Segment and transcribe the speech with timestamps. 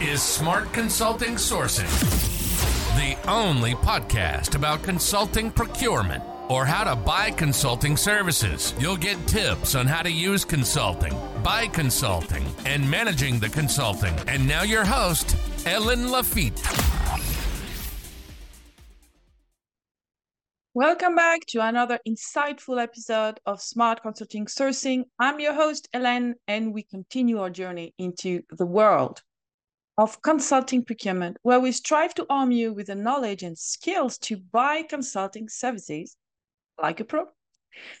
[0.00, 1.88] is Smart Consulting Sourcing,
[2.94, 8.74] the only podcast about consulting procurement or how to buy consulting services.
[8.78, 14.14] You'll get tips on how to use consulting, buy consulting, and managing the consulting.
[14.28, 15.32] And now your host,
[15.64, 16.62] Helene Laffitte.
[20.74, 25.06] Welcome back to another insightful episode of Smart Consulting Sourcing.
[25.18, 29.22] I'm your host, Helene, and we continue our journey into the world
[29.98, 34.36] of consulting procurement, where we strive to arm you with the knowledge and skills to
[34.36, 36.16] buy consulting services
[36.80, 37.26] like a pro.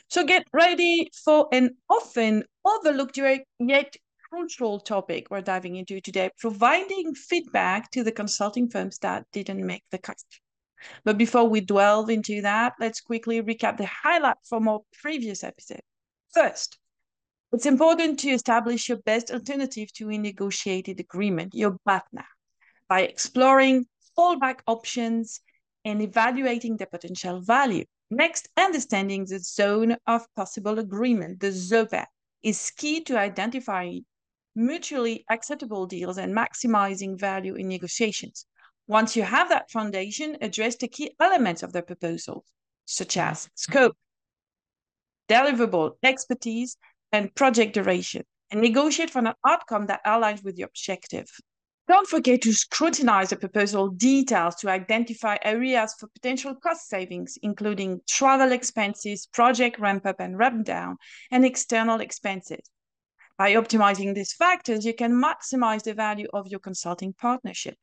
[0.08, 3.18] So get ready for an often overlooked
[3.58, 3.96] yet
[4.30, 9.82] crucial topic we're diving into today, providing feedback to the consulting firms that didn't make
[9.90, 10.18] the cut.
[11.04, 15.82] But before we delve into that, let's quickly recap the highlight from our previous episode.
[16.32, 16.78] First,
[17.52, 22.24] it's important to establish your best alternative to a negotiated agreement, your BATNA,
[22.88, 25.40] by exploring fallback options
[25.84, 27.84] and evaluating the potential value.
[28.10, 32.06] Next, understanding the zone of possible agreement, the ZOPA,
[32.42, 34.04] is key to identifying
[34.54, 38.46] mutually acceptable deals and maximizing value in negotiations.
[38.86, 42.44] Once you have that foundation, address the key elements of the proposal,
[42.84, 43.96] such as scope,
[45.28, 46.76] deliverable expertise,
[47.12, 51.28] and project duration, and negotiate for an outcome that aligns with your objective.
[51.88, 58.02] Don't forget to scrutinize the proposal details to identify areas for potential cost savings, including
[58.06, 60.98] travel expenses, project ramp up and ramp down,
[61.30, 62.60] and external expenses.
[63.38, 67.76] By optimizing these factors, you can maximize the value of your consulting partnership.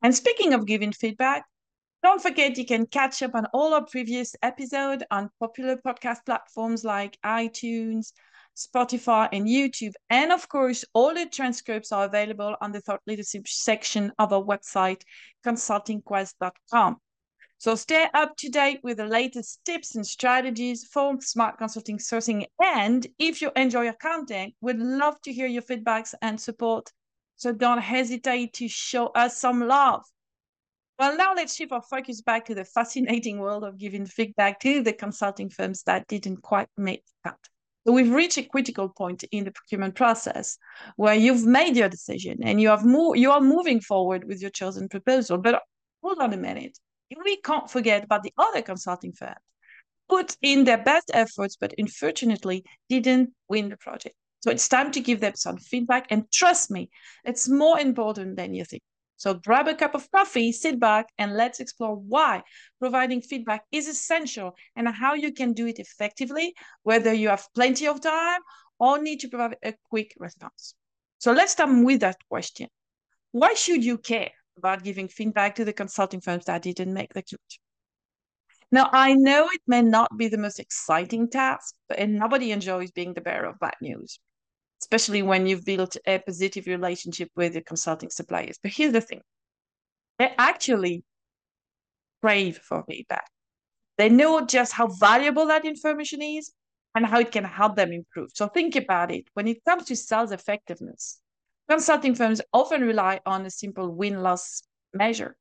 [0.00, 1.44] And speaking of giving feedback,
[2.04, 6.84] don't forget you can catch up on all our previous episodes on popular podcast platforms
[6.84, 8.12] like iTunes,
[8.58, 9.92] Spotify, and YouTube.
[10.10, 14.42] And of course, all the transcripts are available on the thought leadership section of our
[14.42, 15.02] website,
[15.46, 16.96] consultingquest.com.
[17.60, 22.46] So stay up to date with the latest tips and strategies for smart consulting sourcing.
[22.62, 26.90] And if you enjoy our content, we'd love to hear your feedbacks and support.
[27.34, 30.04] So don't hesitate to show us some love.
[30.98, 34.82] Well, now let's shift our focus back to the fascinating world of giving feedback to
[34.82, 37.38] the consulting firms that didn't quite make the cut.
[37.88, 40.58] So we've reached a critical point in the procurement process
[40.96, 44.50] where you've made your decision and you have mo- you are moving forward with your
[44.50, 45.38] chosen proposal.
[45.38, 45.62] But
[46.02, 46.78] hold on a minute.
[47.24, 49.36] We can't forget about the other consulting firm
[50.06, 54.16] put in their best efforts, but unfortunately didn't win the project.
[54.40, 56.08] So it's time to give them some feedback.
[56.10, 56.90] And trust me,
[57.24, 58.82] it's more important than you think.
[59.18, 62.44] So grab a cup of coffee, sit back, and let's explore why
[62.78, 67.88] providing feedback is essential and how you can do it effectively, whether you have plenty
[67.88, 68.40] of time
[68.78, 70.74] or need to provide a quick response.
[71.18, 72.68] So let's start with that question.
[73.32, 77.22] Why should you care about giving feedback to the consulting firms that didn't make the
[77.22, 77.40] cut?
[78.70, 83.14] Now, I know it may not be the most exciting task, and nobody enjoys being
[83.14, 84.20] the bearer of bad news
[84.80, 88.58] especially when you've built a positive relationship with your consulting suppliers.
[88.62, 89.20] But here's the thing
[90.18, 91.04] they actually
[92.20, 93.28] crave for feedback.
[93.96, 96.52] They know just how valuable that information is
[96.94, 98.30] and how it can help them improve.
[98.34, 99.24] So think about it.
[99.34, 101.20] When it comes to sales effectiveness,
[101.68, 104.62] consulting firms often rely on a simple win loss
[104.94, 105.36] measure.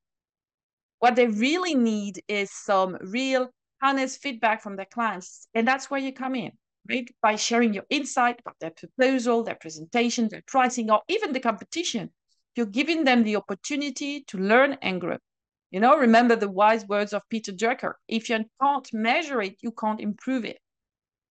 [0.99, 3.49] What they really need is some real
[3.81, 5.47] honest feedback from their clients.
[5.53, 6.51] And that's where you come in
[6.89, 7.09] right?
[7.21, 12.11] By sharing your insight about their proposal, their presentation, their pricing, or even the competition,
[12.55, 15.17] you're giving them the opportunity to learn and grow.
[15.71, 19.71] You know, remember the wise words of Peter Drucker if you can't measure it, you
[19.71, 20.59] can't improve it.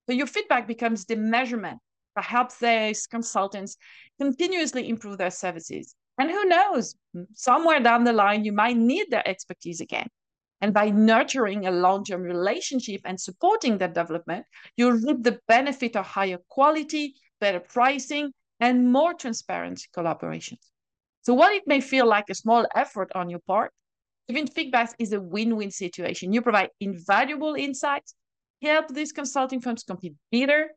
[0.07, 1.79] So your feedback becomes the measurement
[2.15, 3.77] that helps these consultants
[4.21, 5.95] continuously improve their services.
[6.19, 6.95] And who knows,
[7.35, 10.09] somewhere down the line, you might need their expertise again.
[10.61, 14.47] And by nurturing a long term relationship and supporting that development,
[14.77, 20.71] you reap the benefit of higher quality, better pricing, and more transparent collaborations.
[21.23, 23.73] So, while it may feel like a small effort on your part,
[24.29, 26.33] giving feedback is a win win situation.
[26.33, 28.15] You provide invaluable insights,
[28.63, 30.71] help these consulting firms compete better,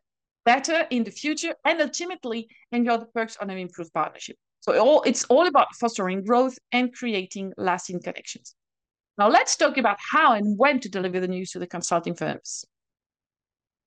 [0.46, 4.36] better in the future, and ultimately enjoy the perks of an improved partnership.
[4.62, 8.56] So, all, it's all about fostering growth and creating lasting connections.
[9.20, 12.64] Now let's talk about how and when to deliver the news to the consulting firms.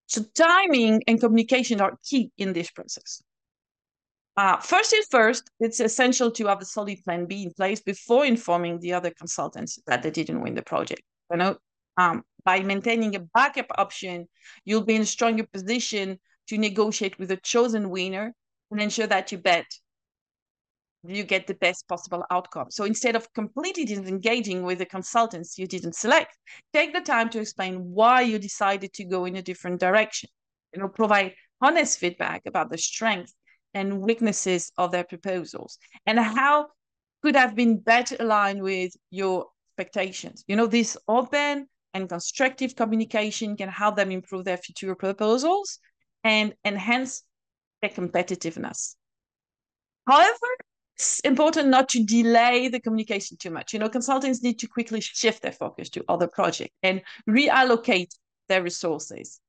[0.07, 3.23] So timing and communication are key in this process.
[4.37, 8.27] Uh, first and first, it's essential to have a solid plan B in place before
[8.27, 11.03] informing the other consultants that they didn't win the project.
[11.31, 11.57] You know,
[11.97, 14.29] um, by maintaining a backup option,
[14.67, 16.19] you'll be in a stronger position
[16.49, 18.35] to negotiate with a chosen winner
[18.71, 19.67] and ensure that you bet
[21.05, 22.71] you get the best possible outcome.
[22.71, 26.37] So instead of completely disengaging with the consultants you didn't select,
[26.73, 30.31] take the time to explain why you decided to go in a different direction.
[30.75, 33.35] You know, provide honest feedback about the strengths
[33.75, 36.69] and weaknesses of their proposals and how
[37.23, 39.47] could have been better aligned with your
[39.79, 40.45] expectations.
[40.47, 45.79] You know, this open and constructive communication can help them improve their future proposals
[46.25, 47.23] and enhance
[47.81, 48.95] their competitiveness.
[50.07, 50.49] However,
[51.03, 53.73] it's important not to delay the communication too much.
[53.73, 58.15] You know, consultants need to quickly shift their focus to other projects and reallocate
[58.49, 59.41] their resources.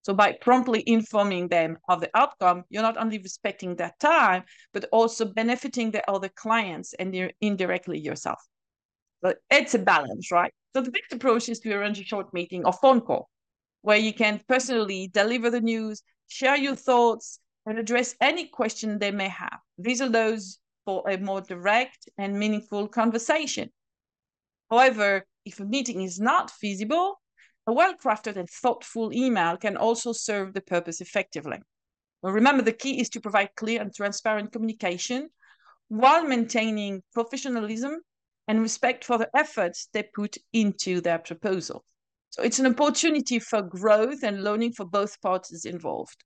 [0.00, 4.86] So by promptly informing them of the outcome, you're not only respecting their time, but
[4.92, 8.40] also benefiting the other clients and indirectly yourself.
[9.20, 10.52] But it's a balance, right?
[10.74, 13.28] So the best approach is to arrange a short meeting or phone call
[13.82, 19.10] where you can personally deliver the news, share your thoughts, and address any question they
[19.10, 19.58] may have.
[19.76, 23.70] These are those for a more direct and meaningful conversation.
[24.70, 27.20] However, if a meeting is not feasible,
[27.66, 31.58] a well-crafted and thoughtful email can also serve the purpose effectively.
[32.22, 35.28] Well, remember, the key is to provide clear and transparent communication
[35.88, 38.00] while maintaining professionalism
[38.48, 41.84] and respect for the efforts they put into their proposal.
[42.30, 46.24] So it's an opportunity for growth and learning for both parties involved.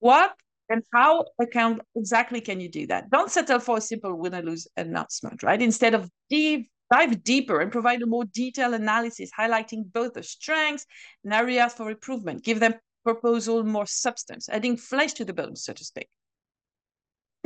[0.00, 0.34] What
[0.68, 3.10] and how account exactly can you do that?
[3.10, 5.60] Don't settle for a simple win or lose announcement, right?
[5.60, 10.86] Instead of deep, dive deeper and provide a more detailed analysis, highlighting both the strengths
[11.24, 12.44] and areas for improvement.
[12.44, 12.74] Give them
[13.04, 16.08] proposal more substance, adding flesh to the bones, so to speak.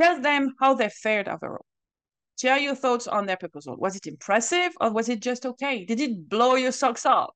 [0.01, 1.65] Tell them how they fared overall.
[2.39, 3.77] Share your thoughts on their proposal.
[3.77, 5.85] Was it impressive or was it just okay?
[5.85, 7.31] Did it blow your socks off?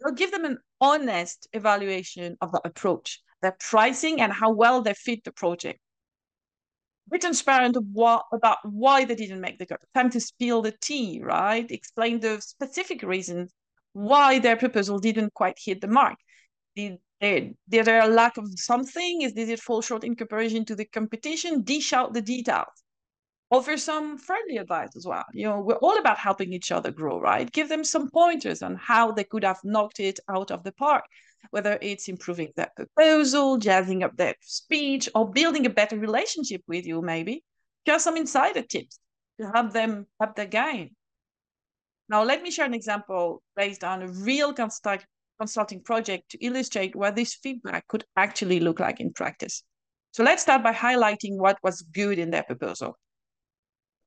[0.00, 4.94] You'll give them an honest evaluation of the approach their pricing, and how well they
[4.94, 5.80] fit the project.
[7.10, 9.80] Be transparent about why they didn't make the cut.
[9.94, 11.68] Time to spill the tea, right?
[11.70, 13.52] Explain the specific reasons
[13.92, 16.16] why their proposal didn't quite hit the mark.
[16.76, 19.22] Did, did, did there a lack of something?
[19.22, 21.62] Is did it fall short in comparison to the competition?
[21.62, 22.80] Dish out the details
[23.50, 25.24] offer some friendly advice as well.
[25.32, 27.50] You know, we're all about helping each other grow, right?
[27.50, 31.04] Give them some pointers on how they could have knocked it out of the park,
[31.50, 36.86] whether it's improving their proposal, jazzing up their speech, or building a better relationship with
[36.86, 37.44] you, maybe.
[37.86, 38.98] Just some insider tips
[39.40, 40.90] to help them up their game.
[42.08, 45.06] Now, let me share an example based on a real consult-
[45.38, 49.62] consulting project to illustrate what this feedback could actually look like in practice.
[50.12, 52.98] So let's start by highlighting what was good in their proposal.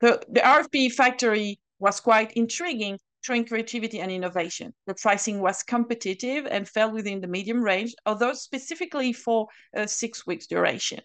[0.02, 4.74] The, the RFP factory was quite intriguing, showing creativity and innovation.
[4.86, 10.28] The pricing was competitive and fell within the medium range, although specifically for a six
[10.28, 11.00] weeks duration.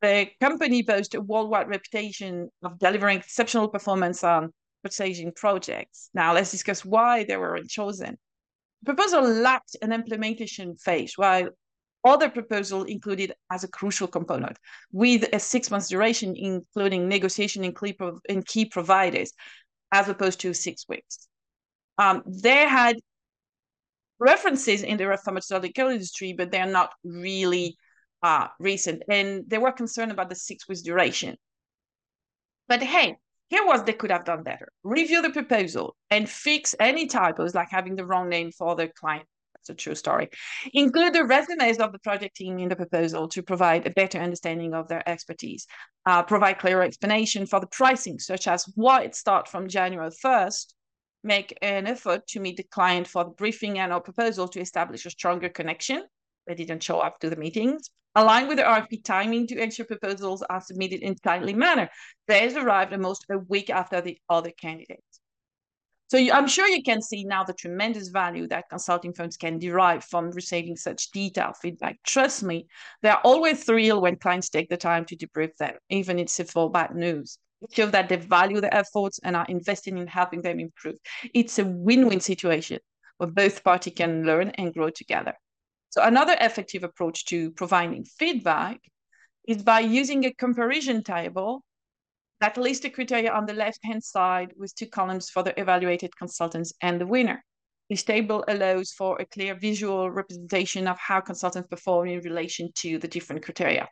[0.00, 4.52] The company boasts a worldwide reputation of delivering exceptional performance on
[4.84, 6.10] purchasing projects.
[6.14, 8.16] Now let's discuss why they were chosen.
[8.82, 11.48] The proposal lacked an implementation phase, while
[12.04, 14.56] other proposal included as a crucial component
[14.92, 17.96] with a six months duration, including negotiation in key,
[18.28, 19.32] in key providers,
[19.92, 21.28] as opposed to six weeks.
[21.98, 22.96] Um, they had
[24.18, 27.76] references in the pharmaceutical industry, but they're not really
[28.22, 29.02] uh, recent.
[29.08, 31.36] And they were concerned about the six weeks duration.
[32.68, 33.16] But hey,
[33.48, 34.68] here was they could have done better.
[34.84, 39.26] Review the proposal and fix any typos, like having the wrong name for the client
[39.60, 40.28] it's a true story.
[40.72, 44.74] Include the resumes of the project team in the proposal to provide a better understanding
[44.74, 45.66] of their expertise.
[46.06, 50.74] Uh, provide clearer explanation for the pricing, such as why it starts from January 1st.
[51.24, 55.04] Make an effort to meet the client for the briefing and or proposal to establish
[55.04, 56.04] a stronger connection.
[56.46, 57.90] They didn't show up to the meetings.
[58.14, 61.88] Align with the RFP timing to ensure proposals are submitted in timely manner.
[62.26, 65.07] Theirs arrived almost a week after the other candidates.
[66.08, 69.58] So you, I'm sure you can see now the tremendous value that consulting firms can
[69.58, 71.98] derive from receiving such detailed feedback.
[72.02, 72.66] Trust me,
[73.02, 76.70] they're always thrilled when clients take the time to debrief them, even if it's for
[76.70, 77.38] bad news.
[77.60, 80.96] It shows that they value their efforts and are investing in helping them improve.
[81.34, 82.78] It's a win-win situation
[83.18, 85.34] where both parties can learn and grow together.
[85.90, 88.80] So another effective approach to providing feedback
[89.46, 91.64] is by using a comparison table
[92.40, 96.72] that lists the criteria on the left-hand side with two columns for the evaluated consultants
[96.82, 97.44] and the winner.
[97.90, 102.98] This table allows for a clear visual representation of how consultants perform in relation to
[102.98, 103.88] the different criteria.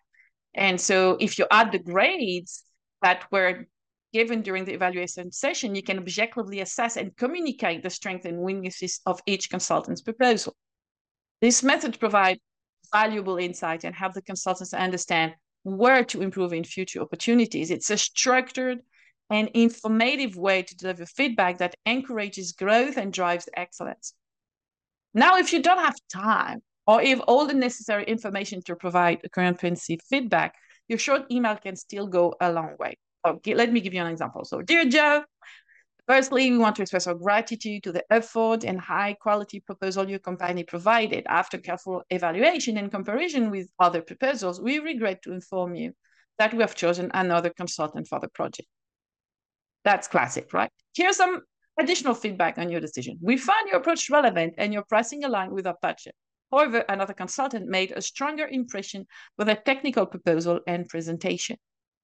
[0.54, 2.62] And so if you add the grades
[3.02, 3.66] that were
[4.12, 9.00] given during the evaluation session, you can objectively assess and communicate the strengths and weaknesses
[9.06, 10.54] of each consultant's proposal.
[11.40, 12.40] This method provides
[12.92, 15.34] valuable insight and help the consultants understand
[15.66, 17.72] where to improve in future opportunities.
[17.72, 18.78] It's a structured
[19.30, 24.14] and informative way to deliver feedback that encourages growth and drives excellence.
[25.12, 29.28] Now, if you don't have time or if all the necessary information to provide a
[29.28, 30.54] current comprehensive feedback,
[30.86, 32.96] your short email can still go a long way.
[33.26, 34.44] Okay, let me give you an example.
[34.44, 35.24] So, dear Joe,
[36.06, 40.18] firstly, we want to express our gratitude to the effort and high quality proposal your
[40.18, 41.24] company provided.
[41.28, 45.92] After careful evaluation and comparison with other proposals, we regret to inform you
[46.38, 48.68] that we have chosen another consultant for the project.
[49.84, 50.70] That's classic, right?
[50.94, 51.42] Here's some
[51.78, 53.18] additional feedback on your decision.
[53.20, 56.14] We find your approach relevant and your pricing aligned with our budget.
[56.50, 61.56] However, another consultant made a stronger impression with a technical proposal and presentation.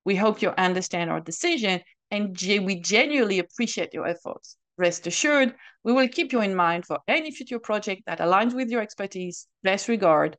[0.04, 1.80] We hope you understand our decision
[2.12, 4.56] and we genuinely appreciate your efforts.
[4.76, 8.68] Rest assured, we will keep you in mind for any future project that aligns with
[8.68, 9.46] your expertise.
[9.62, 10.36] Best regard,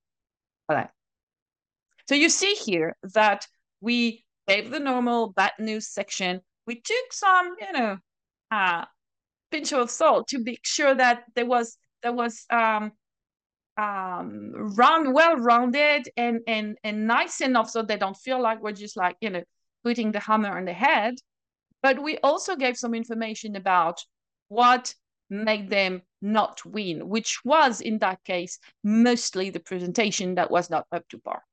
[0.70, 0.88] Alain.
[2.08, 3.48] So you see here that
[3.82, 6.42] we gave the normal bad news section.
[6.68, 7.98] We took some, you know,
[8.52, 8.86] uh,
[9.52, 12.92] pinch of salt to make sure that there was there was um,
[13.78, 18.74] um, round, well rounded and and and nice enough so they don't feel like we're
[18.74, 19.44] just like you know
[19.84, 21.16] putting the hammer on the head.
[21.84, 24.00] But we also gave some information about
[24.48, 24.96] what
[25.30, 30.88] made them not win, which was in that case mostly the presentation that was not
[30.92, 31.44] up to par.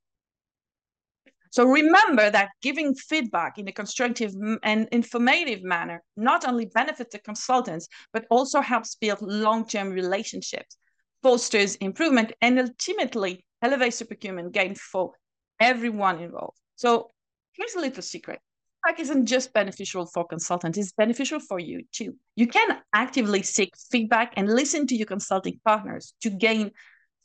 [1.53, 4.33] So remember that giving feedback in a constructive
[4.63, 10.77] and informative manner not only benefits the consultants, but also helps build long-term relationships,
[11.25, 15.13] fosters improvement, and ultimately elevates the procurement gain for
[15.59, 16.57] everyone involved.
[16.77, 17.11] So
[17.53, 18.39] here's a little secret.
[18.85, 22.17] Feedback isn't just beneficial for consultants, it's beneficial for you too.
[22.37, 26.71] You can actively seek feedback and listen to your consulting partners to gain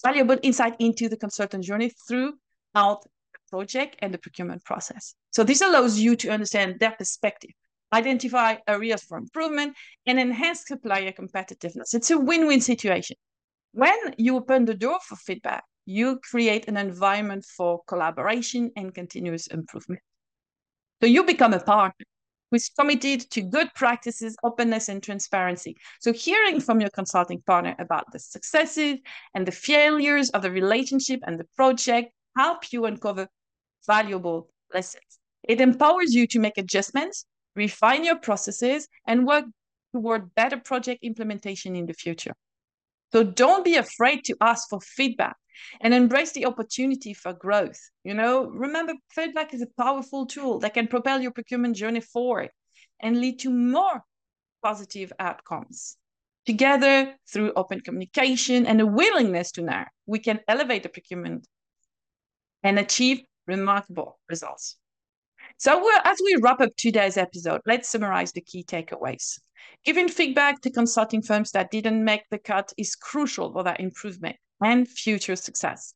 [0.04, 5.16] valuable insight into the consultant journey throughout the project and the procurement process.
[5.32, 7.52] So this allows you to understand their perspective,
[7.94, 11.94] identify areas for improvement, and enhance supplier competitiveness.
[11.94, 13.16] It's a win-win situation.
[13.72, 19.48] When you open the door for feedback, you create an environment for collaboration and continuous
[19.48, 20.02] improvement.
[21.06, 22.04] So you become a partner
[22.50, 25.78] who's committed to good practices, openness, and transparency.
[26.02, 28.98] So hearing from your consulting partner about the successes
[29.36, 33.28] and the failures of the relationship and the project help you uncover
[33.86, 35.20] valuable lessons.
[35.44, 39.46] It empowers you to make adjustments, refine your processes, and work
[39.94, 42.34] toward better project implementation in the future.
[43.12, 45.36] So don't be afraid to ask for feedback
[45.82, 47.80] and embrace the opportunity for growth.
[48.04, 52.50] You know, remember, feedback is a powerful tool that can propel your procurement journey forward
[53.02, 54.04] and lead to more
[54.64, 55.98] positive outcomes.
[56.46, 61.48] Together, through open communication and a willingness to learn, we can elevate the procurement
[62.64, 64.78] and achieve remarkable results.
[65.58, 69.40] So, as we wrap up today's episode, let's summarize the key takeaways.
[69.86, 74.36] Giving feedback to consulting firms that didn't make the cut is crucial for their improvement
[74.64, 75.94] and future success.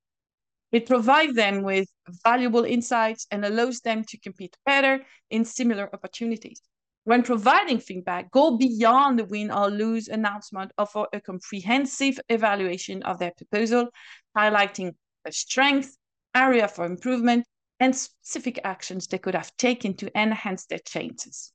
[0.71, 1.89] It provides them with
[2.23, 6.61] valuable insights and allows them to compete better in similar opportunities.
[7.05, 13.17] When providing feedback, go beyond the win or lose announcement, offer a comprehensive evaluation of
[13.17, 13.89] their proposal,
[14.37, 14.93] highlighting
[15.25, 15.97] the strength,
[16.35, 17.45] area for improvement,
[17.79, 21.51] and specific actions they could have taken to enhance their changes.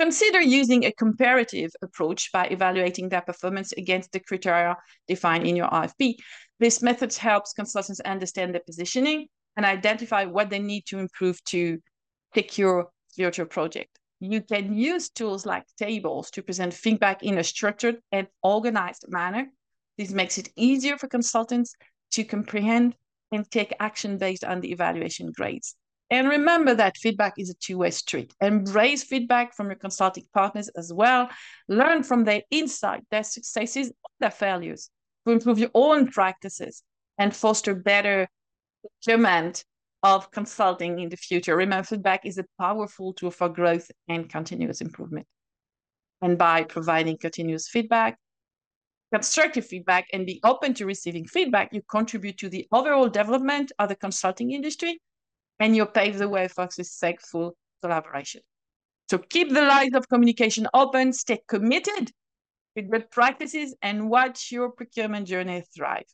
[0.00, 4.74] Consider using a comparative approach by evaluating their performance against the criteria
[5.06, 6.14] defined in your RFP.
[6.58, 9.26] This method helps consultants understand their positioning
[9.58, 11.78] and identify what they need to improve to
[12.34, 13.90] secure future project.
[14.20, 19.48] You can use tools like tables to present feedback in a structured and organized manner.
[19.98, 21.74] This makes it easier for consultants
[22.12, 22.94] to comprehend
[23.32, 25.76] and take action based on the evaluation grades.
[26.10, 28.34] And remember that feedback is a two-way street.
[28.40, 31.30] Embrace feedback from your consulting partners as well.
[31.68, 34.90] Learn from their insight, their successes, their failures
[35.24, 36.82] to improve your own practices
[37.18, 38.26] and foster better
[38.82, 39.64] procurement
[40.02, 41.54] of consulting in the future.
[41.54, 45.26] Remember, feedback is a powerful tool for growth and continuous improvement.
[46.22, 48.18] And by providing continuous feedback,
[49.12, 53.88] constructive feedback and be open to receiving feedback, you contribute to the overall development of
[53.88, 55.00] the consulting industry
[55.60, 58.40] and you pave the way for successful collaboration.
[59.10, 62.10] So keep the lines of communication open, stay committed
[62.76, 66.04] to good practices, and watch your procurement journey thrive.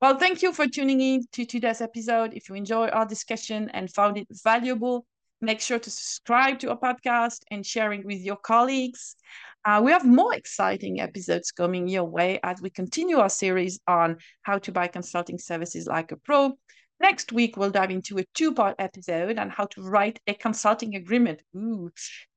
[0.00, 2.32] Well, thank you for tuning in to today's episode.
[2.34, 5.06] If you enjoyed our discussion and found it valuable,
[5.40, 9.16] make sure to subscribe to our podcast and sharing with your colleagues.
[9.64, 14.16] Uh, we have more exciting episodes coming your way as we continue our series on
[14.42, 16.54] how to buy consulting services like a pro.
[17.00, 20.94] Next week, we'll dive into a two part episode on how to write a consulting
[20.96, 21.40] agreement.
[21.56, 21.90] Ooh,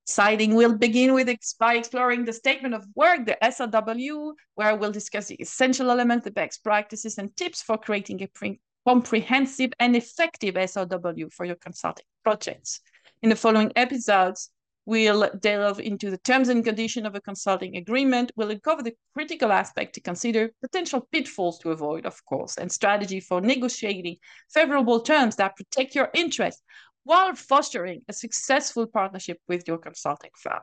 [0.06, 0.56] exciting.
[0.56, 5.28] We'll begin with ex- by exploring the statement of work, the SOW, where we'll discuss
[5.28, 10.56] the essential elements, the best practices, and tips for creating a pre- comprehensive and effective
[10.70, 12.80] SOW for your consulting projects.
[13.22, 14.50] In the following episodes,
[14.86, 18.34] We'll delve into the terms and conditions of a consulting agreement.
[18.36, 23.22] We'll uncover the critical aspect to consider, potential pitfalls to avoid, of course, and strategy
[23.22, 24.18] for negotiating
[24.50, 26.62] favorable terms that protect your interests
[27.06, 30.62] while fostering a successful partnership with your consulting firm.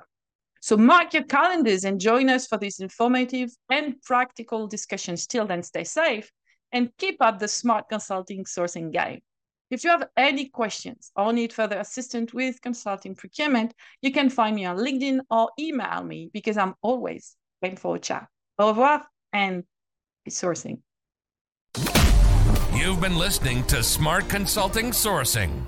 [0.60, 5.16] So mark your calendars and join us for this informative and practical discussion.
[5.16, 6.30] Till then, stay safe
[6.72, 9.20] and keep up the smart consulting sourcing game.
[9.70, 13.72] If you have any questions or need further assistance with consulting procurement,
[14.02, 18.00] you can find me on LinkedIn or email me because I'm always waiting for a
[18.00, 18.26] chat.
[18.58, 19.62] Au revoir and
[20.28, 20.80] sourcing.
[22.74, 25.66] You've been listening to Smart Consulting Sourcing,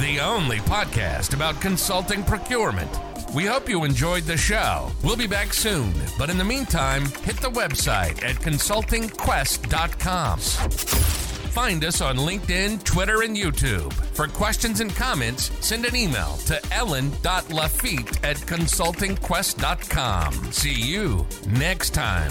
[0.00, 2.90] the only podcast about consulting procurement.
[3.34, 4.90] We hope you enjoyed the show.
[5.04, 11.27] We'll be back soon, but in the meantime, hit the website at consultingquest.com.
[11.58, 13.92] Find us on LinkedIn, Twitter, and YouTube.
[13.92, 20.52] For questions and comments, send an email to helene.laffitte at consultingquest.com.
[20.52, 22.30] See you next time.